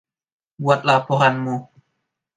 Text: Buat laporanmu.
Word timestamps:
Buat 0.63 0.81
laporanmu. 0.89 1.55